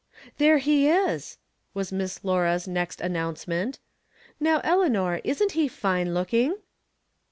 "There 0.39 0.57
he 0.57 0.89
is!" 0.89 1.37
was 1.75 1.91
Miss 1.91 2.23
Laura's 2.23 2.67
next 2.67 3.01
an 3.01 3.13
nouncement. 3.13 3.77
"Now, 4.39 4.59
Eleanor, 4.63 5.21
isn't 5.23 5.51
he 5.51 5.67
fine 5.67 6.15
looking? 6.15 6.55